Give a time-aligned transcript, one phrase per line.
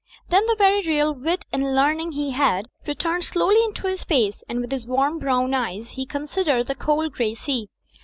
[0.29, 4.59] Then, the very real wit and learning he had returned slowly into his face and
[4.59, 7.69] with his warm, brown eyes he considered the cold, grey sea.